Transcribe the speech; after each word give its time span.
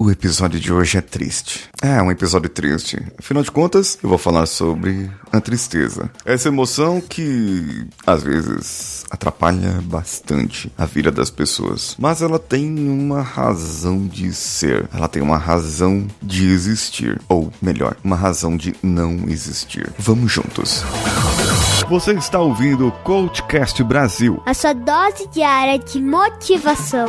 O 0.00 0.12
episódio 0.12 0.60
de 0.60 0.72
hoje 0.72 0.96
é 0.96 1.00
triste. 1.00 1.68
É, 1.82 2.00
um 2.00 2.08
episódio 2.08 2.48
triste. 2.48 3.04
Afinal 3.18 3.42
de 3.42 3.50
contas, 3.50 3.98
eu 4.00 4.08
vou 4.08 4.16
falar 4.16 4.46
sobre 4.46 5.10
a 5.32 5.40
tristeza. 5.40 6.08
Essa 6.24 6.46
emoção 6.46 7.00
que, 7.00 7.84
às 8.06 8.22
vezes, 8.22 9.04
atrapalha 9.10 9.80
bastante 9.82 10.70
a 10.78 10.86
vida 10.86 11.10
das 11.10 11.30
pessoas. 11.30 11.96
Mas 11.98 12.22
ela 12.22 12.38
tem 12.38 12.88
uma 12.88 13.22
razão 13.22 14.06
de 14.06 14.32
ser. 14.32 14.88
Ela 14.94 15.08
tem 15.08 15.20
uma 15.20 15.36
razão 15.36 16.06
de 16.22 16.48
existir. 16.48 17.20
Ou, 17.28 17.52
melhor, 17.60 17.96
uma 18.04 18.14
razão 18.14 18.56
de 18.56 18.76
não 18.80 19.24
existir. 19.26 19.92
Vamos 19.98 20.30
juntos. 20.30 20.84
Você 21.88 22.12
está 22.12 22.38
ouvindo 22.38 22.86
o 22.86 22.92
Coachcast 22.92 23.82
Brasil. 23.82 24.40
A 24.46 24.54
sua 24.54 24.74
dose 24.74 25.26
diária 25.32 25.76
de 25.76 26.00
motivação. 26.00 27.08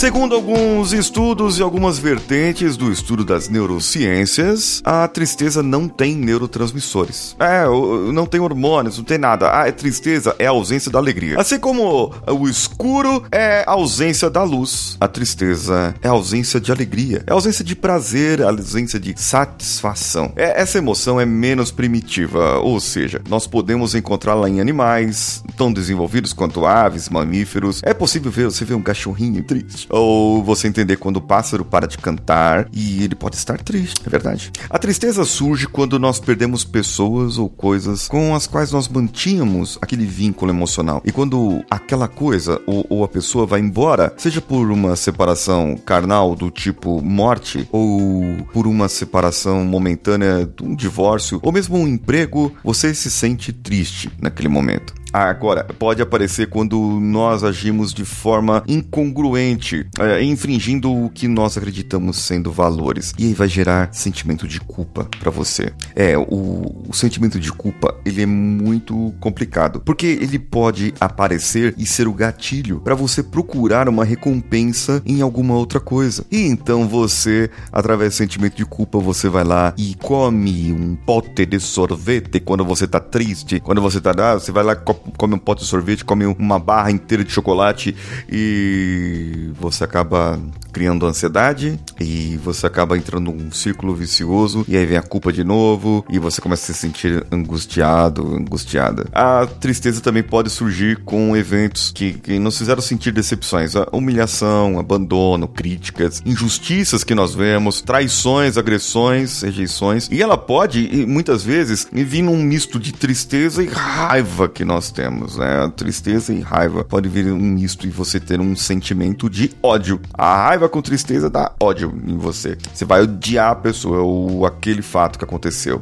Segundo 0.00 0.34
alguns 0.34 0.94
estudos 0.94 1.58
e 1.58 1.62
algumas 1.62 1.98
vertentes 1.98 2.74
do 2.74 2.90
estudo 2.90 3.22
das 3.22 3.50
neurociências, 3.50 4.80
a 4.82 5.06
tristeza 5.06 5.62
não 5.62 5.86
tem 5.86 6.16
neurotransmissores. 6.16 7.36
É, 7.38 7.66
não 8.10 8.24
tem 8.24 8.40
hormônios, 8.40 8.96
não 8.96 9.04
tem 9.04 9.18
nada. 9.18 9.50
Ah, 9.52 9.68
é 9.68 9.72
tristeza 9.72 10.34
é 10.38 10.46
a 10.46 10.50
ausência 10.52 10.90
da 10.90 10.98
alegria. 10.98 11.38
Assim 11.38 11.58
como 11.58 12.14
o 12.26 12.48
escuro 12.48 13.24
é 13.30 13.62
a 13.66 13.72
ausência 13.72 14.30
da 14.30 14.42
luz, 14.42 14.96
a 14.98 15.06
tristeza 15.06 15.94
é 16.00 16.08
a 16.08 16.12
ausência 16.12 16.58
de 16.58 16.72
alegria, 16.72 17.22
é 17.26 17.30
a 17.30 17.34
ausência 17.34 17.62
de 17.62 17.76
prazer, 17.76 18.40
a 18.40 18.48
ausência 18.48 18.98
de 18.98 19.12
satisfação. 19.20 20.32
É, 20.34 20.62
essa 20.62 20.78
emoção 20.78 21.20
é 21.20 21.26
menos 21.26 21.70
primitiva, 21.70 22.58
ou 22.60 22.80
seja, 22.80 23.20
nós 23.28 23.46
podemos 23.46 23.94
encontrá-la 23.94 24.48
em 24.48 24.62
animais 24.62 25.44
tão 25.58 25.70
desenvolvidos 25.70 26.32
quanto 26.32 26.64
aves, 26.64 27.10
mamíferos. 27.10 27.82
É 27.84 27.92
possível 27.92 28.30
ver 28.30 28.46
você 28.46 28.64
ver 28.64 28.72
um 28.72 28.82
cachorrinho 28.82 29.42
triste 29.44 29.89
ou 29.90 30.42
você 30.42 30.68
entender 30.68 30.96
quando 30.96 31.16
o 31.16 31.20
pássaro 31.20 31.64
para 31.64 31.86
de 31.86 31.98
cantar 31.98 32.68
e 32.72 33.02
ele 33.02 33.14
pode 33.14 33.36
estar 33.36 33.58
triste, 33.58 34.00
é 34.06 34.10
verdade. 34.10 34.50
A 34.68 34.78
tristeza 34.78 35.24
surge 35.24 35.66
quando 35.66 35.98
nós 35.98 36.18
perdemos 36.18 36.64
pessoas 36.64 37.38
ou 37.38 37.48
coisas 37.48 38.08
com 38.08 38.34
as 38.34 38.46
quais 38.46 38.72
nós 38.72 38.88
mantínhamos 38.88 39.78
aquele 39.80 40.06
vínculo 40.06 40.50
emocional. 40.50 41.02
E 41.04 41.12
quando 41.12 41.64
aquela 41.70 42.08
coisa 42.08 42.60
ou, 42.66 42.86
ou 42.88 43.04
a 43.04 43.08
pessoa 43.08 43.46
vai 43.46 43.60
embora, 43.60 44.12
seja 44.16 44.40
por 44.40 44.70
uma 44.70 44.96
separação 44.96 45.76
carnal 45.84 46.34
do 46.34 46.50
tipo 46.50 47.02
morte, 47.02 47.68
ou 47.72 48.22
por 48.52 48.66
uma 48.66 48.88
separação 48.88 49.64
momentânea, 49.64 50.48
um 50.62 50.74
divórcio, 50.74 51.40
ou 51.42 51.52
mesmo 51.52 51.76
um 51.76 51.88
emprego, 51.88 52.52
você 52.62 52.94
se 52.94 53.10
sente 53.10 53.52
triste 53.52 54.10
naquele 54.20 54.48
momento. 54.48 54.94
Agora, 55.12 55.64
pode 55.64 56.00
aparecer 56.00 56.48
quando 56.48 56.78
nós 57.00 57.42
agimos 57.42 57.92
de 57.92 58.04
forma 58.04 58.62
incongruente, 58.68 59.86
é, 59.98 60.22
infringindo 60.22 60.92
o 60.92 61.10
que 61.10 61.26
nós 61.26 61.56
acreditamos 61.56 62.16
sendo 62.18 62.52
valores. 62.52 63.12
E 63.18 63.26
aí 63.26 63.34
vai 63.34 63.48
gerar 63.48 63.92
sentimento 63.92 64.46
de 64.46 64.60
culpa 64.60 65.08
para 65.18 65.30
você. 65.30 65.72
É, 65.94 66.16
o, 66.16 66.84
o, 66.88 66.92
sentimento 66.92 67.40
de 67.40 67.52
culpa, 67.52 67.96
ele 68.04 68.22
é 68.22 68.26
muito 68.26 69.12
complicado, 69.20 69.80
porque 69.80 70.06
ele 70.06 70.38
pode 70.38 70.94
aparecer 71.00 71.74
e 71.76 71.86
ser 71.86 72.06
o 72.06 72.12
gatilho 72.12 72.80
para 72.80 72.94
você 72.94 73.22
procurar 73.22 73.88
uma 73.88 74.04
recompensa 74.04 75.02
em 75.04 75.20
alguma 75.20 75.54
outra 75.54 75.80
coisa. 75.80 76.24
E 76.30 76.46
então 76.46 76.88
você, 76.88 77.50
através 77.72 78.14
do 78.14 78.16
sentimento 78.16 78.56
de 78.56 78.64
culpa, 78.64 78.98
você 78.98 79.28
vai 79.28 79.44
lá 79.44 79.74
e 79.76 79.96
come 80.00 80.72
um 80.72 80.94
pote 80.94 81.46
de 81.46 81.58
sorvete 81.58 82.40
quando 82.40 82.64
você 82.64 82.86
tá 82.86 83.00
triste, 83.00 83.60
quando 83.60 83.80
você 83.80 84.00
tá, 84.00 84.12
ah, 84.16 84.34
você 84.34 84.52
vai 84.52 84.64
lá 84.64 84.76
come 85.16 85.34
um 85.34 85.38
pote 85.38 85.62
de 85.62 85.68
sorvete, 85.68 86.04
come 86.04 86.24
uma 86.24 86.58
barra 86.58 86.90
inteira 86.90 87.24
de 87.24 87.30
chocolate 87.30 87.94
e 88.30 89.50
você 89.58 89.84
acaba 89.84 90.38
criando 90.70 91.06
ansiedade 91.06 91.78
e 91.98 92.38
você 92.42 92.66
acaba 92.66 92.96
entrando 92.96 93.32
num 93.32 93.50
círculo 93.52 93.94
vicioso 93.94 94.64
e 94.68 94.76
aí 94.76 94.86
vem 94.86 94.96
a 94.96 95.02
culpa 95.02 95.32
de 95.32 95.44
novo 95.44 96.04
e 96.08 96.18
você 96.18 96.40
começa 96.40 96.70
a 96.70 96.74
se 96.74 96.80
sentir 96.80 97.26
angustiado, 97.30 98.34
angustiada. 98.34 99.06
A 99.12 99.46
tristeza 99.46 100.00
também 100.00 100.22
pode 100.22 100.50
surgir 100.50 100.98
com 101.04 101.36
eventos 101.36 101.92
que, 101.92 102.14
que 102.14 102.38
nos 102.38 102.56
fizeram 102.56 102.80
sentir 102.80 103.12
decepções, 103.12 103.76
a 103.76 103.86
humilhação, 103.92 104.78
abandono, 104.78 105.48
críticas, 105.48 106.22
injustiças 106.24 107.04
que 107.04 107.14
nós 107.14 107.34
vemos, 107.34 107.80
traições, 107.80 108.56
agressões, 108.56 109.42
rejeições 109.42 110.08
e 110.10 110.22
ela 110.22 110.38
pode 110.38 111.06
muitas 111.06 111.42
vezes 111.42 111.86
vir 111.92 112.22
num 112.22 112.36
misto 112.36 112.78
de 112.78 112.92
tristeza 112.92 113.62
e 113.62 113.66
raiva 113.66 114.48
que 114.48 114.64
nós 114.64 114.90
temos, 114.90 115.36
né? 115.36 115.70
Tristeza 115.76 116.32
e 116.32 116.40
raiva 116.40 116.84
pode 116.84 117.08
vir 117.08 117.32
um 117.32 117.38
misto 117.38 117.86
e 117.86 117.90
você 117.90 118.20
ter 118.20 118.40
um 118.40 118.54
sentimento 118.56 119.28
de 119.28 119.50
ódio. 119.62 120.00
A 120.14 120.46
raiva 120.46 120.59
raiva 120.60 120.68
com 120.68 120.82
tristeza 120.82 121.30
dá 121.30 121.52
ódio 121.58 121.92
em 122.06 122.18
você. 122.18 122.58
Você 122.74 122.84
vai 122.84 123.02
odiar 123.02 123.52
a 123.52 123.54
pessoa 123.54 124.00
ou 124.00 124.44
aquele 124.44 124.82
fato 124.82 125.18
que 125.18 125.24
aconteceu. 125.24 125.80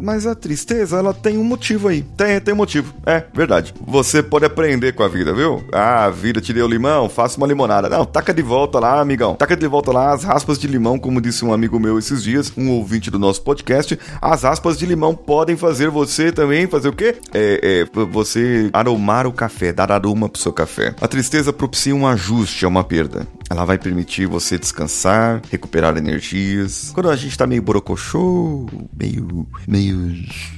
Mas 0.00 0.26
a 0.26 0.34
tristeza, 0.34 0.98
ela 0.98 1.14
tem 1.14 1.38
um 1.38 1.44
motivo 1.44 1.88
aí. 1.88 2.02
Tem, 2.16 2.40
tem 2.40 2.52
um 2.52 2.56
motivo. 2.56 2.92
É, 3.06 3.24
verdade. 3.32 3.72
Você 3.86 4.22
pode 4.22 4.44
aprender 4.44 4.92
com 4.92 5.02
a 5.02 5.08
vida, 5.08 5.32
viu? 5.32 5.64
Ah, 5.72 6.06
a 6.06 6.10
vida 6.10 6.40
te 6.40 6.52
deu 6.52 6.66
limão, 6.66 7.08
faça 7.08 7.36
uma 7.36 7.46
limonada. 7.46 7.88
Não, 7.88 8.04
taca 8.04 8.34
de 8.34 8.42
volta 8.42 8.80
lá, 8.80 9.00
amigão. 9.00 9.34
Taca 9.36 9.56
de 9.56 9.66
volta 9.68 9.92
lá 9.92 10.12
as 10.12 10.24
raspas 10.24 10.58
de 10.58 10.66
limão, 10.66 10.98
como 10.98 11.20
disse 11.20 11.44
um 11.44 11.52
amigo 11.52 11.78
meu 11.78 11.98
esses 11.98 12.22
dias, 12.22 12.52
um 12.56 12.70
ouvinte 12.70 13.10
do 13.10 13.18
nosso 13.18 13.42
podcast. 13.42 13.98
As 14.20 14.42
raspas 14.42 14.76
de 14.76 14.86
limão 14.86 15.14
podem 15.14 15.56
fazer 15.56 15.90
você 15.90 16.32
também 16.32 16.66
fazer 16.66 16.88
o 16.88 16.92
quê? 16.92 17.16
É, 17.32 17.84
é 17.94 18.04
você 18.06 18.68
aromar 18.72 19.26
o 19.26 19.32
café, 19.32 19.72
dar 19.72 19.92
aroma 19.92 20.28
pro 20.28 20.40
seu 20.40 20.52
café. 20.52 20.94
A 21.00 21.06
tristeza 21.06 21.52
propicia 21.52 21.94
um 21.94 22.06
ajuste 22.06 22.64
a 22.64 22.68
uma 22.68 22.82
perda. 22.82 23.26
Ela 23.50 23.64
vai 23.64 23.78
permitir 23.78 24.26
você 24.26 24.58
descansar, 24.58 25.40
recuperar 25.50 25.96
energias. 25.96 26.90
Quando 26.94 27.10
a 27.10 27.16
gente 27.16 27.36
tá 27.36 27.46
meio 27.46 27.62
borocochô, 27.62 28.66
meio, 28.98 29.46
meio 29.66 30.14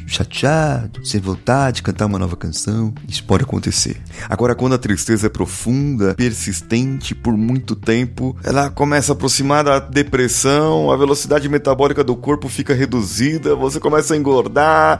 chateado, 0.07 1.05
sem 1.07 1.21
vontade 1.21 1.77
de 1.77 1.83
cantar 1.83 2.07
uma 2.07 2.19
nova 2.19 2.37
canção, 2.37 2.93
isso 3.09 3.23
pode 3.25 3.45
acontecer. 3.45 4.01
Agora, 4.29 4.55
quando 4.55 4.75
a 4.75 4.79
tristeza 4.79 5.29
é 5.29 5.31
profunda, 5.31 6.15
persistente 6.15 7.15
por 7.15 7.37
muito 7.37 7.77
tempo, 7.77 8.37
ela 8.43 8.71
começa 8.71 9.13
a 9.13 9.15
aproximar 9.15 9.63
da 9.63 9.79
depressão, 9.79 10.91
a 10.91 10.97
velocidade 10.97 11.49
metabólica 11.49 12.03
do 12.03 12.17
corpo 12.17 12.49
fica 12.49 12.75
reduzida, 12.75 13.55
você 13.55 13.79
começa 13.79 14.15
a 14.15 14.17
engordar, 14.17 14.99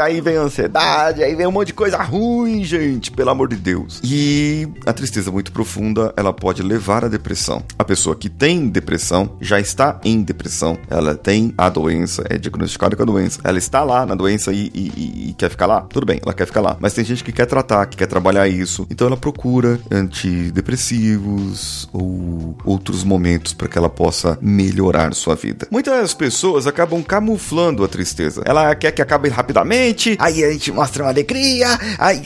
aí 0.00 0.20
vem 0.20 0.36
a 0.36 0.42
ansiedade, 0.42 1.24
aí 1.24 1.34
vem 1.34 1.46
um 1.46 1.52
monte 1.52 1.68
de 1.68 1.74
coisa 1.74 2.00
ruim, 2.00 2.62
gente, 2.62 3.10
pelo 3.10 3.30
amor 3.30 3.48
de 3.48 3.56
Deus. 3.56 4.00
E 4.04 4.68
a 4.86 4.92
tristeza 4.92 5.32
muito 5.32 5.50
profunda, 5.50 6.14
ela 6.16 6.32
pode 6.32 6.62
levar 6.62 7.04
à 7.04 7.08
depressão. 7.16 7.62
A 7.78 7.84
pessoa 7.84 8.14
que 8.14 8.28
tem 8.28 8.68
depressão 8.68 9.36
já 9.40 9.58
está 9.58 9.98
em 10.04 10.22
depressão, 10.22 10.78
ela 10.88 11.14
tem 11.14 11.54
a 11.56 11.68
doença, 11.68 12.24
é 12.28 12.36
diagnosticada 12.36 12.94
com 12.94 13.02
a 13.02 13.06
doença, 13.06 13.40
ela 13.42 13.58
está 13.58 13.82
lá 13.82 14.04
na 14.04 14.14
doença 14.14 14.52
e, 14.52 14.70
e, 14.74 15.30
e, 15.30 15.34
quer 15.36 15.50
ficar 15.50 15.66
lá, 15.66 15.80
tudo 15.82 16.06
bem, 16.06 16.20
ela 16.22 16.34
quer 16.34 16.46
ficar 16.46 16.60
lá. 16.60 16.76
Mas 16.78 16.92
tem 16.92 17.04
gente 17.04 17.24
que 17.24 17.32
quer 17.32 17.46
tratar, 17.46 17.86
que 17.86 17.96
quer 17.96 18.06
trabalhar 18.06 18.46
isso. 18.48 18.86
Então 18.90 19.06
ela 19.06 19.16
procura 19.16 19.80
antidepressivos 19.90 21.88
ou 21.92 22.56
outros 22.64 23.02
momentos 23.02 23.54
para 23.54 23.68
que 23.68 23.78
ela 23.78 23.88
possa 23.88 24.38
melhorar 24.40 25.14
sua 25.14 25.34
vida. 25.34 25.66
Muitas 25.70 26.12
pessoas 26.12 26.66
acabam 26.66 27.02
camuflando 27.02 27.82
a 27.84 27.88
tristeza. 27.88 28.42
Ela 28.44 28.74
quer 28.74 28.92
que 28.92 29.00
acabe 29.00 29.28
rapidamente, 29.28 30.16
aí 30.20 30.44
a 30.44 30.52
gente 30.52 30.70
mostra 30.70 31.04
uma 31.04 31.10
alegria, 31.10 31.68
aí 31.98 32.22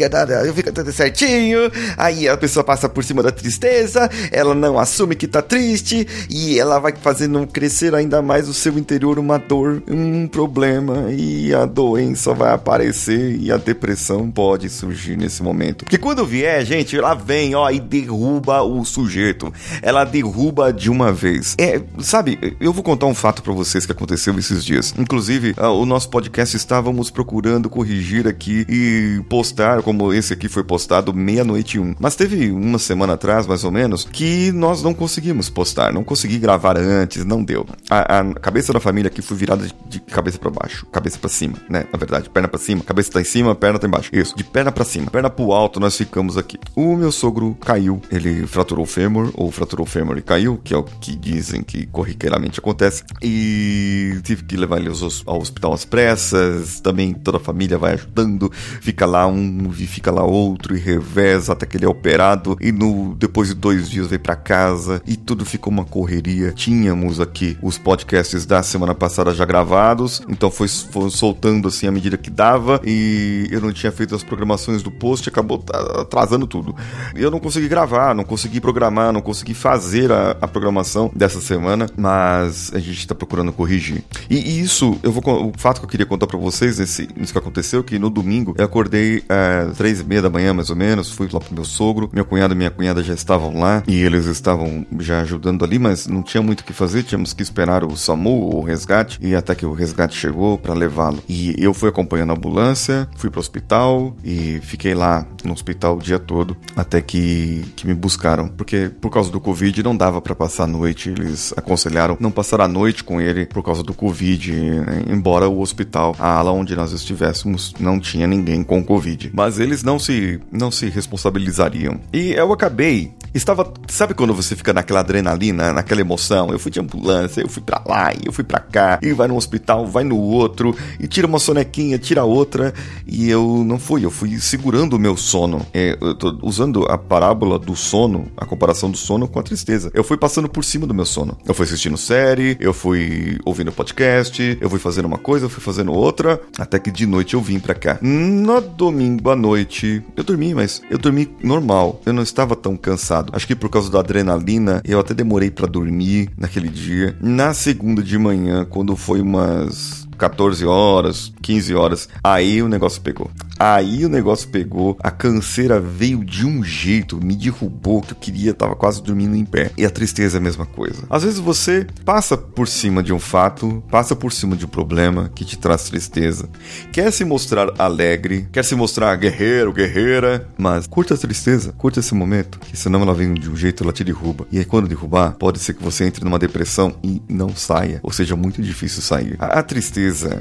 fica 0.55 0.73
tudo 0.73 0.93
certinho, 0.93 1.71
aí 1.97 2.29
a 2.29 2.37
pessoa 2.37 2.65
passa 2.65 2.89
por 2.89 3.05
cima 3.05 3.23
da 3.23 3.31
tristeza, 3.31 4.11
ela 4.33 4.55
não 4.55 4.79
assume 4.81 5.15
que 5.15 5.27
tá 5.27 5.43
triste 5.43 6.07
e 6.29 6.59
ela 6.59 6.79
vai 6.79 6.93
fazendo 7.01 7.47
crescer 7.47 7.95
ainda 7.95 8.23
mais 8.23 8.49
o 8.49 8.55
seu 8.55 8.79
interior 8.79 9.19
uma 9.19 9.39
dor, 9.39 9.83
um 9.89 10.27
problema 10.27 11.13
e 11.13 11.53
a 11.55 11.67
doença 11.67 12.33
vai 12.35 12.53
aparecer 12.53 13.37
e 13.41 13.51
a 13.51 13.57
depressão 13.57 14.31
pode 14.31 14.69
surgir 14.69 15.17
nesse 15.17 15.43
momento. 15.43 15.85
Porque 15.85 15.99
quando 15.99 16.25
vier, 16.25 16.65
gente, 16.65 16.97
ela 16.97 17.15
vem, 17.15 17.55
ó, 17.55 17.71
e 17.71 17.81
derruba 17.81 18.63
o 18.63 18.85
sujeito. 18.85 19.53
Ela 19.83 20.05
derruba 20.05 20.73
de 20.73 20.91
uma 20.91 21.13
vez. 21.13 21.55
É, 21.59 21.81
sabe, 21.99 22.57
eu 22.61 22.73
vou 22.73 22.83
contar 22.83 23.07
um 23.07 23.15
fato 23.15 23.43
para 23.43 23.53
vocês 23.53 23.85
que 23.85 23.93
aconteceu 23.93 24.39
esses 24.39 24.65
dias. 24.65 24.95
Inclusive, 24.97 25.55
ah, 25.57 25.71
o 25.71 25.85
nosso 25.85 26.09
podcast 26.09 26.57
estávamos 26.57 27.11
procurando 27.11 27.69
corrigir 27.69 28.29
aqui 28.29 28.65
e 28.69 29.21
postar, 29.29 29.83
como 29.83 30.13
esse 30.13 30.33
aqui 30.33 30.49
foi 30.49 30.63
postado 30.63 31.13
meia-noite 31.13 31.79
um. 31.79 31.95
Mas 31.99 32.15
teve 32.15 32.51
uma 32.51 32.79
semana 32.79 33.15
atrás, 33.15 33.47
mais 33.47 33.65
ou 33.65 33.73
menos, 33.73 34.05
que 34.05 34.53
nós 34.53 34.70
nós 34.71 34.85
não 34.85 34.95
conseguimos 34.95 35.51
postar, 35.51 35.93
não 35.93 36.05
consegui 36.05 36.39
gravar 36.39 36.79
antes, 36.79 37.25
não 37.25 37.43
deu. 37.43 37.67
A, 37.91 38.21
a 38.21 38.35
cabeça 38.35 38.73
da 38.73 38.79
família 38.79 39.09
aqui 39.09 39.21
foi 39.21 39.37
virada 39.37 39.67
de, 39.89 39.99
cabeça 39.99 40.39
para 40.39 40.49
baixo, 40.49 40.87
cabeça 40.87 41.19
para 41.19 41.29
cima, 41.29 41.55
né? 41.69 41.87
Na 41.93 41.99
verdade, 41.99 42.31
perna 42.31 42.47
para 42.47 42.61
cima, 42.61 42.85
cabeça 42.85 43.11
tá 43.11 43.21
em 43.21 43.25
cima, 43.25 43.53
perna 43.53 43.81
tá 43.81 43.89
embaixo. 43.89 44.11
Isso, 44.13 44.37
de 44.37 44.45
perna 44.45 44.71
para 44.71 44.85
cima, 44.85 45.11
perna 45.11 45.29
pro 45.29 45.51
alto, 45.51 45.81
nós 45.81 45.97
ficamos 45.97 46.39
aqui. 46.39 46.57
O 46.77 46.95
meu 46.95 47.11
sogro 47.11 47.57
caiu, 47.57 48.01
ele 48.13 48.47
fraturou 48.47 48.85
o 48.85 48.87
fêmur, 48.87 49.33
ou 49.35 49.51
fraturou 49.51 49.85
o 49.85 49.89
fêmur 49.89 50.17
e 50.17 50.23
caiu, 50.23 50.61
que 50.63 50.73
é 50.73 50.77
o 50.77 50.85
que 50.85 51.17
dizem 51.17 51.65
que 51.65 51.87
corriqueiramente 51.87 52.61
acontece, 52.61 53.03
e 53.21 54.21
tive 54.23 54.45
que 54.45 54.57
levar 54.57 54.79
ele 54.79 54.91
ao 55.27 55.41
hospital 55.41 55.73
às 55.73 55.85
pressas, 55.85 56.79
também 56.79 57.13
toda 57.13 57.39
a 57.39 57.41
família 57.41 57.77
vai 57.77 57.95
ajudando, 57.95 58.53
fica 58.81 59.05
lá 59.05 59.27
um 59.27 59.73
e 59.77 59.87
fica 59.87 60.13
lá 60.13 60.25
outro, 60.25 60.77
e 60.77 60.79
reveza 60.79 61.55
até 61.55 61.67
que 61.67 61.77
ele 61.77 61.87
é 61.87 61.89
operado, 61.89 62.57
e 62.61 62.71
no 62.71 63.17
depois 63.17 63.49
de 63.49 63.55
dois 63.55 63.91
dias 63.91 64.07
veio 64.07 64.21
para 64.21 64.37
casa, 64.61 65.01
e 65.07 65.17
tudo 65.17 65.45
ficou 65.47 65.73
uma 65.73 65.87
correria. 65.87 66.53
Tínhamos 66.53 67.19
aqui 67.19 67.57
os 67.63 67.79
podcasts 67.79 68.45
da 68.45 68.63
semana 68.63 68.95
passada 68.95 69.33
já 69.33 69.47
gravados, 69.47 70.21
então 70.29 70.51
foi, 70.51 70.69
foi 70.69 71.09
soltando 71.09 71.69
assim 71.69 71.87
à 71.87 71.91
medida 71.91 72.19
que 72.19 72.29
dava, 72.29 72.79
e 72.85 73.49
eu 73.51 73.61
não 73.61 73.73
tinha 73.73 73.91
feito 73.91 74.15
as 74.15 74.23
programações 74.23 74.83
do 74.83 74.91
post, 74.91 75.27
acabou 75.29 75.65
atrasando 75.99 76.47
tudo. 76.47 76.77
Eu 77.15 77.31
não 77.31 77.41
consegui 77.41 77.69
gravar, 77.69 78.15
não 78.15 78.23
consegui 78.23 78.61
programar, 78.61 79.13
não 79.15 79.23
consegui 79.23 79.55
fazer 79.55 80.13
a, 80.13 80.37
a 80.39 80.47
programação 80.47 81.11
dessa 81.15 81.41
semana, 81.41 81.87
mas 81.97 82.71
a 82.75 82.79
gente 82.79 82.99
está 82.99 83.15
procurando 83.15 83.53
corrigir. 83.53 84.05
E, 84.29 84.61
isso, 84.61 84.99
eu 85.03 85.11
vou 85.11 85.23
o 85.31 85.53
fato 85.57 85.81
que 85.81 85.87
eu 85.87 85.89
queria 85.89 86.07
contar 86.07 86.27
para 86.27 86.39
vocês 86.39 86.79
nesse, 86.79 87.09
nisso 87.17 87.33
que 87.33 87.39
aconteceu, 87.39 87.83
que 87.83 87.99
no 87.99 88.11
domingo 88.11 88.55
eu 88.59 88.65
acordei 88.65 89.25
às 89.29 89.77
três 89.79 90.01
e 90.01 90.05
meia 90.05 90.21
da 90.21 90.29
manhã, 90.29 90.53
mais 90.53 90.69
ou 90.69 90.77
menos, 90.77 91.11
fui 91.11 91.29
lá 91.33 91.41
pro 91.41 91.55
meu 91.55 91.65
sogro, 91.65 92.11
meu 92.13 92.27
cunhado 92.27 92.53
e 92.53 92.57
minha 92.57 92.71
cunhada 92.71 93.03
já 93.03 93.15
estavam 93.15 93.59
lá 93.59 93.83
e 93.87 94.03
eles 94.03 94.27
estavam 94.27 94.50
já 94.99 95.21
ajudando 95.21 95.65
ali, 95.65 95.79
mas 95.79 96.07
não 96.07 96.23
tinha 96.23 96.43
muito 96.43 96.61
o 96.61 96.65
que 96.65 96.73
fazer, 96.73 97.03
tínhamos 97.03 97.33
que 97.33 97.43
esperar 97.43 97.85
o 97.85 97.97
SAMU, 97.97 98.57
o 98.57 98.63
resgate, 98.63 99.19
e 99.21 99.35
até 99.35 99.55
que 99.55 99.67
o 99.67 99.73
resgate 99.73 100.17
chegou 100.17 100.59
para 100.59 100.75
levá-lo. 100.75 101.23
E 101.29 101.55
eu 101.59 101.75
fui 101.75 101.89
acompanhando 101.89 102.31
a 102.31 102.35
ambulância, 102.35 103.09
fui 103.17 103.31
pro 103.31 103.41
hospital 103.41 104.17
e 104.25 104.61
fiquei 104.63 104.95
lá 104.95 105.27
no 105.45 105.53
hospital 105.53 105.97
o 105.97 106.01
dia 106.01 106.19
todo 106.19 106.57
até 106.77 107.01
que, 107.01 107.65
que 107.77 107.87
me 107.87 107.95
buscaram, 107.95 108.49
porque 108.49 108.91
por 109.01 109.11
causa 109.11 109.31
do 109.31 109.41
Covid 109.41 109.83
não 109.83 109.97
dava 109.97 110.21
para 110.21 110.35
passar 110.35 110.65
a 110.65 110.67
noite, 110.67 111.11
eles 111.11 111.53
aconselharam 111.57 112.17
não 112.21 112.31
passar 112.31 112.61
a 112.61 112.69
noite 112.69 113.05
com 113.05 113.21
ele 113.21 113.47
por 113.47 113.63
causa 113.63 113.83
do 113.83 113.95
Covid, 113.95 114.53
né? 114.53 115.05
embora 115.09 115.49
o 115.49 115.61
hospital, 115.61 116.15
a 116.19 116.29
ala 116.35 116.53
onde 116.53 116.77
nós 116.77 116.93
estivéssemos, 116.93 117.75
não 117.79 117.99
tinha 117.99 118.27
ninguém 118.27 118.63
com 118.63 118.85
Covid. 118.85 119.31
Mas 119.33 119.59
eles 119.59 119.83
não 119.83 119.99
se, 119.99 120.41
não 120.51 120.71
se 120.71 120.89
responsabilizariam. 120.89 122.01
E 122.13 122.33
eu 122.33 122.53
acabei 122.53 123.13
estava. 123.39 123.73
Sabe 123.89 124.15
quando 124.15 124.35
você 124.35 124.57
fica 124.57 124.73
naquela 124.73 125.01
adrenalina, 125.01 125.73
naquela 125.73 126.01
emoção? 126.01 126.51
Eu 126.51 126.59
fui 126.59 126.71
de 126.71 126.81
ambulância, 126.81 127.41
eu 127.41 127.49
fui 127.49 127.63
para 127.63 127.83
lá, 127.87 128.13
eu 128.25 128.33
fui 128.33 128.45
para 128.45 128.61
cá, 128.61 128.99
e 129.03 129.13
vai 129.13 129.29
no 129.29 129.37
hospital, 129.37 129.87
vai 129.87 130.05
no 130.05 130.17
outro, 130.19 130.75
e 130.99 131.07
tira 131.07 131.27
uma 131.27 131.39
sonequinha, 131.39 131.99
tira 131.99 132.25
outra, 132.25 132.73
e 133.07 133.29
eu 133.29 133.63
não 133.65 133.79
fui, 133.79 134.05
eu 134.05 134.11
fui 134.11 134.39
segurando 134.41 134.95
o 134.95 134.99
meu 134.99 135.17
sono. 135.17 135.67
É, 135.73 135.97
eu 136.01 136.15
tô 136.15 136.39
usando 136.43 136.85
a 136.85 136.97
parábola 136.99 137.59
do 137.59 137.77
sono, 137.77 138.27
a 138.37 138.45
comparação 138.45 138.91
do 138.91 138.97
sono 138.97 139.29
com 139.29 139.39
a 139.39 139.43
tristeza. 139.43 139.91
Eu 139.95 140.05
fui 140.05 140.17
passando 140.17 140.49
por 140.49 140.65
cima 140.65 140.87
do 140.87 140.95
meu 140.95 141.07
sono. 141.07 141.37
Eu 141.47 141.55
fui 141.55 141.67
assistindo 141.67 141.97
série, 141.97 142.57
eu 142.61 142.73
fui 142.73 143.39
ouvindo 143.45 143.73
podcast, 143.73 144.59
eu 144.61 144.71
fui 144.71 144.79
fazendo 144.79 145.07
uma 145.07 145.19
coisa, 145.19 145.47
eu 145.47 145.51
fui 145.51 145.63
fazendo 145.63 145.93
outra, 145.93 146.41
até 146.59 146.79
que 146.79 146.91
de 146.91 147.07
noite 147.07 147.35
eu 147.35 147.41
vim 147.41 147.59
para 147.59 147.75
cá. 147.75 147.99
No 148.01 148.61
domingo 148.61 149.31
à 149.31 149.37
noite, 149.37 150.03
eu 150.17 150.25
dormi, 150.25 150.55
mas 150.55 150.83
eu 150.91 150.99
dormi 150.99 151.29
normal. 151.43 152.01
Eu 152.05 152.13
não 152.13 152.23
estava 152.23 152.57
tão 152.57 152.77
cansado 152.77 153.20
cansado. 153.21 153.33
Acho 153.35 153.47
que 153.47 153.55
por 153.55 153.69
causa 153.69 153.91
da 153.91 154.01
adrenalina, 154.01 154.81
eu 154.85 154.99
até 154.99 155.15
demorei 155.15 155.51
para 155.51 155.67
dormir 155.67 156.31
naquele 156.37 156.69
dia. 156.69 157.17
Na 157.21 157.53
segunda 157.53 158.03
de 158.03 158.19
manhã, 158.19 158.65
quando 158.65 158.97
foi 158.97 159.21
umas 159.21 160.09
14 160.19 160.65
horas, 160.67 161.33
15 161.43 161.75
horas, 161.75 162.09
aí 162.23 162.63
o 162.63 162.69
negócio 162.69 163.01
pegou. 163.03 163.31
Aí 163.61 164.07
o 164.07 164.09
negócio 164.09 164.49
pegou, 164.49 164.97
a 165.03 165.11
canseira 165.11 165.79
veio 165.79 166.25
de 166.25 166.47
um 166.47 166.65
jeito, 166.65 167.23
me 167.23 167.37
derrubou 167.37 168.01
que 168.01 168.13
eu 168.13 168.17
queria, 168.17 168.55
tava 168.55 168.75
quase 168.75 169.03
dormindo 169.03 169.37
em 169.37 169.45
pé. 169.45 169.71
E 169.77 169.85
a 169.85 169.91
tristeza 169.91 170.39
é 170.39 170.41
a 170.41 170.43
mesma 170.43 170.65
coisa. 170.65 171.03
Às 171.11 171.25
vezes 171.25 171.39
você 171.39 171.87
passa 172.03 172.39
por 172.39 172.67
cima 172.67 173.03
de 173.03 173.13
um 173.13 173.19
fato, 173.19 173.85
passa 173.91 174.17
por 174.17 174.33
cima 174.33 174.57
de 174.57 174.65
um 174.65 174.69
problema 174.69 175.31
que 175.35 175.45
te 175.45 175.59
traz 175.59 175.85
tristeza. 175.85 176.49
Quer 176.91 177.13
se 177.13 177.23
mostrar 177.23 177.69
alegre, 177.79 178.49
quer 178.51 178.65
se 178.65 178.75
mostrar 178.75 179.15
guerreiro, 179.17 179.75
guerreira, 179.75 180.49
mas 180.57 180.87
curta 180.87 181.13
a 181.13 181.19
tristeza, 181.19 181.75
curta 181.77 182.01
esse 182.01 182.15
momento, 182.15 182.59
que 182.61 182.79
senão 182.79 183.03
ela 183.03 183.13
vem 183.13 183.35
de 183.35 183.51
um 183.51 183.57
jeito, 183.57 183.85
ela 183.85 183.93
te 183.93 184.03
derruba. 184.03 184.47
E 184.51 184.57
aí 184.57 184.65
quando 184.65 184.89
derrubar, 184.89 185.33
pode 185.33 185.59
ser 185.59 185.75
que 185.75 185.85
você 185.85 186.07
entre 186.07 186.25
numa 186.25 186.39
depressão 186.39 186.95
e 187.05 187.21
não 187.29 187.55
saia, 187.55 188.01
ou 188.03 188.11
seja, 188.11 188.35
muito 188.35 188.63
difícil 188.63 189.03
sair. 189.03 189.37
A, 189.39 189.59
a 189.59 189.63
tristeza 189.63 190.39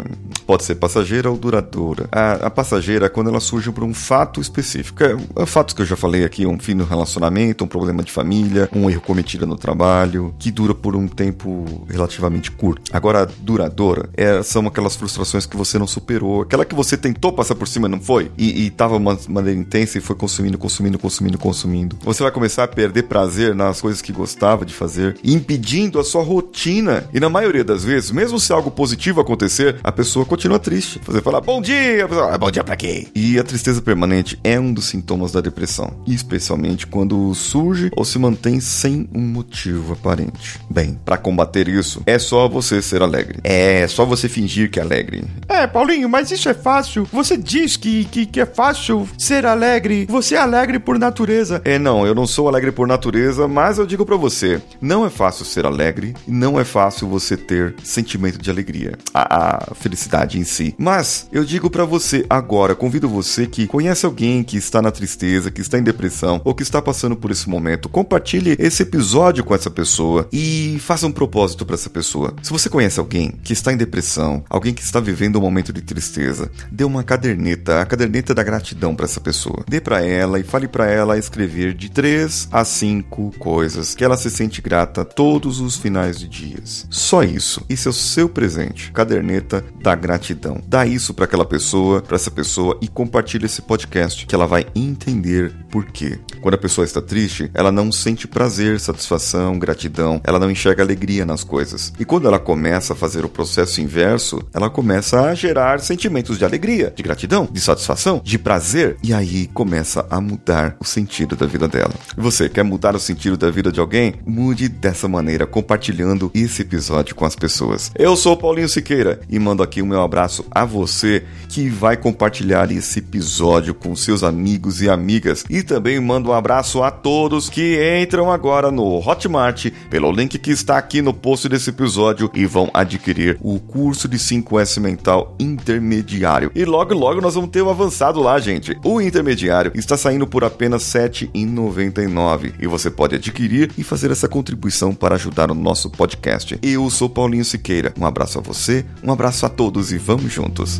pode 0.47 0.63
ser 0.63 0.75
passageira 0.75 1.29
ou 1.29 1.35
duradoura. 1.35 2.07
A, 2.13 2.47
a 2.47 2.49
passageira 2.49 3.08
quando 3.09 3.29
ela 3.29 3.39
surge 3.39 3.71
por 3.71 3.83
um 3.83 3.93
fato 3.93 4.39
específico. 4.41 5.03
É, 5.03 5.17
é 5.41 5.45
fatos 5.45 5.73
que 5.73 5.81
eu 5.81 5.85
já 5.85 5.95
falei 5.95 6.23
aqui, 6.23 6.45
um 6.45 6.59
fim 6.59 6.73
no 6.73 6.85
relacionamento, 6.85 7.63
um 7.63 7.67
problema 7.67 8.03
de 8.03 8.11
família, 8.11 8.69
um 8.73 8.89
erro 8.89 9.01
cometido 9.01 9.45
no 9.45 9.55
trabalho, 9.55 10.33
que 10.39 10.51
dura 10.51 10.73
por 10.73 10.95
um 10.95 11.07
tempo 11.07 11.85
relativamente 11.89 12.51
curto. 12.51 12.91
Agora, 12.93 13.27
duradoura 13.39 14.09
é, 14.15 14.41
são 14.43 14.65
aquelas 14.67 14.95
frustrações 14.95 15.45
que 15.45 15.57
você 15.57 15.77
não 15.77 15.87
superou, 15.87 16.41
aquela 16.41 16.65
que 16.65 16.75
você 16.75 16.97
tentou 16.97 17.33
passar 17.33 17.55
por 17.55 17.67
cima 17.67 17.87
não 17.87 17.99
foi, 17.99 18.31
e, 18.37 18.65
e 18.65 18.69
tava 18.69 18.95
uma 18.95 19.17
maneira 19.27 19.59
intensa 19.59 19.97
e 19.97 20.01
foi 20.01 20.15
consumindo, 20.15 20.57
consumindo, 20.57 20.99
consumindo, 20.99 21.37
consumindo. 21.37 21.97
Você 22.03 22.23
vai 22.23 22.31
começar 22.31 22.63
a 22.63 22.67
perder 22.67 23.03
prazer 23.03 23.55
nas 23.55 23.81
coisas 23.81 24.01
que 24.01 24.11
gostava 24.11 24.65
de 24.65 24.73
fazer, 24.73 25.17
impedindo 25.23 25.99
a 25.99 26.03
sua 26.03 26.23
rotina. 26.23 27.05
E 27.13 27.19
na 27.19 27.29
maioria 27.29 27.63
das 27.63 27.83
vezes, 27.83 28.11
mesmo 28.11 28.39
se 28.39 28.51
algo 28.51 28.71
positivo 28.71 29.21
acontecer, 29.21 29.77
a 29.83 29.91
pessoa 29.91 30.25
continua 30.25 30.59
triste. 30.59 31.01
Você 31.05 31.21
fala, 31.21 31.41
bom 31.41 31.61
dia, 31.61 32.07
bom 32.39 32.51
dia 32.51 32.63
pra 32.63 32.75
quê? 32.75 32.98
E 33.15 33.39
a 33.39 33.43
tristeza 33.43 33.81
permanente 33.81 34.39
é 34.43 34.59
um 34.59 34.73
dos 34.73 34.85
sintomas 34.85 35.31
da 35.31 35.41
depressão, 35.41 36.01
especialmente 36.07 36.87
quando 36.87 37.33
surge 37.33 37.89
ou 37.95 38.05
se 38.05 38.19
mantém 38.19 38.59
sem 38.59 39.09
um 39.13 39.21
motivo 39.21 39.93
aparente. 39.93 40.59
Bem, 40.69 40.99
para 41.05 41.17
combater 41.17 41.67
isso, 41.67 42.01
é 42.05 42.17
só 42.19 42.47
você 42.47 42.81
ser 42.81 43.01
alegre. 43.01 43.39
É 43.43 43.87
só 43.87 44.05
você 44.05 44.27
fingir 44.27 44.69
que 44.69 44.79
é 44.79 44.83
alegre. 44.83 45.23
É, 45.47 45.67
Paulinho, 45.67 46.09
mas 46.09 46.31
isso 46.31 46.49
é 46.49 46.53
fácil. 46.53 47.07
Você 47.11 47.37
diz 47.37 47.77
que, 47.77 48.05
que, 48.05 48.25
que 48.25 48.41
é 48.41 48.45
fácil 48.45 49.07
ser 49.17 49.45
alegre. 49.45 50.05
Você 50.09 50.35
é 50.35 50.39
alegre 50.39 50.79
por 50.79 50.97
natureza. 50.97 51.61
É, 51.65 51.77
não, 51.79 52.05
eu 52.05 52.15
não 52.15 52.27
sou 52.27 52.47
alegre 52.47 52.71
por 52.71 52.87
natureza, 52.87 53.47
mas 53.47 53.77
eu 53.77 53.85
digo 53.85 54.05
para 54.05 54.15
você, 54.15 54.61
não 54.81 55.05
é 55.05 55.09
fácil 55.09 55.45
ser 55.45 55.65
alegre 55.65 56.13
e 56.27 56.31
não 56.31 56.59
é 56.59 56.63
fácil 56.63 57.07
você 57.07 57.35
ter 57.35 57.75
sentimento 57.83 58.37
de 58.37 58.49
alegria, 58.49 58.97
a, 59.13 59.71
a 59.71 59.75
felicidade 59.75 60.39
em 60.39 60.43
si. 60.43 60.75
Mas 60.77 61.27
eu 61.31 61.43
digo 61.43 61.69
para 61.69 61.85
você 61.85 62.25
agora, 62.29 62.75
convido 62.75 62.88
convido 62.89 63.07
você 63.07 63.45
que 63.45 63.67
conhece 63.67 64.03
alguém 64.03 64.43
que 64.43 64.57
está 64.57 64.81
na 64.81 64.89
tristeza, 64.89 65.51
que 65.51 65.61
está 65.61 65.77
em 65.77 65.83
depressão 65.83 66.41
ou 66.43 66.55
que 66.55 66.63
está 66.63 66.81
passando 66.81 67.15
por 67.15 67.29
esse 67.29 67.47
momento, 67.47 67.87
compartilhe 67.87 68.55
esse 68.57 68.81
episódio 68.81 69.43
com 69.43 69.53
essa 69.53 69.69
pessoa 69.69 70.27
e 70.33 70.79
faça 70.79 71.05
um 71.05 71.11
propósito 71.11 71.67
para 71.67 71.75
essa 71.75 71.87
pessoa. 71.87 72.33
Se 72.41 72.49
você 72.49 72.67
conhece 72.67 72.99
alguém 72.99 73.35
que 73.43 73.53
está 73.53 73.71
em 73.71 73.77
depressão, 73.77 74.43
alguém 74.49 74.73
que 74.73 74.81
está 74.81 74.99
vivendo 74.99 75.37
um 75.37 75.41
momento 75.41 75.71
de 75.71 75.83
tristeza, 75.83 76.49
dê 76.71 76.83
uma 76.83 77.03
caderneta, 77.03 77.79
a 77.79 77.85
caderneta 77.85 78.33
da 78.33 78.41
gratidão 78.41 78.95
para 78.95 79.05
essa 79.05 79.21
pessoa. 79.21 79.63
Dê 79.67 79.79
para 79.79 80.03
ela 80.03 80.39
e 80.39 80.43
fale 80.43 80.67
para 80.67 80.87
ela 80.87 81.15
escrever 81.15 81.75
de 81.75 81.91
3 81.91 82.49
a 82.51 82.65
5 82.65 83.35
coisas 83.37 83.93
que 83.93 84.03
ela 84.03 84.17
se 84.17 84.31
sente 84.31 84.63
grata 84.63 85.05
todos 85.05 85.59
os 85.59 85.75
finais 85.75 86.17
de 86.17 86.27
dias. 86.27 86.87
Só 86.89 87.21
isso. 87.21 87.63
Isso 87.69 87.87
é 87.87 87.91
o 87.91 87.93
seu 87.93 88.27
presente. 88.27 88.91
Caderneta 88.91 89.63
da 89.79 89.93
gratidão. 89.93 90.59
Dá 90.65 90.87
isso 90.87 91.13
para 91.13 91.25
aquela 91.25 91.45
pessoa, 91.45 92.01
para 92.01 92.15
essa 92.15 92.31
pessoa 92.31 92.78
e 92.81 92.87
compartilhe 92.87 93.45
esse 93.45 93.61
podcast, 93.61 94.25
que 94.25 94.35
ela 94.35 94.45
vai 94.45 94.65
entender 94.75 95.53
por 95.69 95.85
quê. 95.85 96.19
Quando 96.41 96.55
a 96.55 96.57
pessoa 96.57 96.85
está 96.85 97.01
triste, 97.01 97.49
ela 97.53 97.71
não 97.71 97.91
sente 97.91 98.27
prazer, 98.27 98.79
satisfação, 98.79 99.57
gratidão, 99.57 100.21
ela 100.23 100.39
não 100.39 100.51
enxerga 100.51 100.83
alegria 100.83 101.25
nas 101.25 101.43
coisas. 101.43 101.93
E 101.99 102.05
quando 102.05 102.27
ela 102.27 102.39
começa 102.39 102.93
a 102.93 102.95
fazer 102.95 103.23
o 103.23 103.29
processo 103.29 103.81
inverso, 103.81 104.41
ela 104.53 104.69
começa 104.69 105.21
a 105.21 105.33
gerar 105.33 105.79
sentimentos 105.79 106.37
de 106.37 106.45
alegria, 106.45 106.93
de 106.95 107.03
gratidão, 107.03 107.47
de 107.51 107.61
satisfação, 107.61 108.21
de 108.23 108.37
prazer, 108.37 108.97
e 109.03 109.13
aí 109.13 109.47
começa 109.47 110.05
a 110.09 110.19
mudar 110.19 110.75
o 110.79 110.85
sentido 110.85 111.35
da 111.35 111.45
vida 111.45 111.67
dela. 111.67 111.93
E 112.17 112.21
você 112.21 112.49
quer 112.49 112.63
mudar 112.63 112.95
o 112.95 112.99
sentido 112.99 113.37
da 113.37 113.49
vida 113.49 113.71
de 113.71 113.79
alguém? 113.79 114.15
Mude 114.25 114.67
dessa 114.67 115.07
maneira, 115.07 115.45
compartilhando 115.45 116.31
esse 116.33 116.61
episódio 116.61 117.15
com 117.15 117.25
as 117.25 117.35
pessoas. 117.35 117.91
Eu 117.95 118.15
sou 118.15 118.35
Paulinho 118.35 118.67
Siqueira 118.67 118.89
Siqueira 118.89 119.19
e 119.29 119.37
mando 119.37 119.61
aqui 119.61 119.81
o 119.81 119.85
meu 119.85 120.01
abraço 120.01 120.45
a 120.49 120.65
você 120.65 121.23
que 121.47 121.69
vai 121.69 121.95
compartilhar 121.95 122.68
esse 122.77 122.99
episódio 122.99 123.73
com 123.73 123.95
seus 123.95 124.23
amigos 124.23 124.81
e 124.81 124.89
amigas. 124.89 125.43
E 125.49 125.63
também 125.63 125.99
mando 125.99 126.29
um 126.29 126.33
abraço 126.33 126.83
a 126.83 126.91
todos 126.91 127.49
que 127.49 127.77
entram 128.01 128.31
agora 128.31 128.71
no 128.71 128.97
Hotmart 128.99 129.71
pelo 129.89 130.11
link 130.11 130.37
que 130.37 130.51
está 130.51 130.77
aqui 130.77 131.01
no 131.01 131.13
post 131.13 131.47
desse 131.49 131.69
episódio 131.69 132.29
e 132.33 132.45
vão 132.45 132.69
adquirir 132.73 133.37
o 133.41 133.59
curso 133.59 134.07
de 134.07 134.17
5S 134.17 134.79
mental 134.79 135.35
intermediário. 135.39 136.51
E 136.55 136.65
logo 136.65 136.93
logo 136.93 137.21
nós 137.21 137.35
vamos 137.35 137.49
ter 137.49 137.61
o 137.61 137.69
avançado 137.69 138.21
lá, 138.21 138.39
gente. 138.39 138.77
O 138.83 139.01
intermediário 139.01 139.71
está 139.75 139.97
saindo 139.97 140.27
por 140.27 140.43
apenas 140.43 140.93
R$ 140.93 141.09
7,99 141.09 142.53
e 142.59 142.67
você 142.67 142.89
pode 142.89 143.15
adquirir 143.15 143.71
e 143.77 143.83
fazer 143.83 144.11
essa 144.11 144.27
contribuição 144.27 144.93
para 144.93 145.15
ajudar 145.15 145.51
o 145.51 145.55
nosso 145.55 145.89
podcast. 145.89 146.57
Eu 146.61 146.89
sou 146.89 147.09
Paulinho 147.09 147.45
Siqueira. 147.45 147.93
Um 147.99 148.05
abraço 148.05 148.39
a 148.39 148.41
você, 148.41 148.85
um 149.03 149.11
abraço 149.11 149.45
a 149.45 149.49
todos 149.49 149.91
e 149.91 149.97
vamos 149.97 150.31
juntos. 150.31 150.79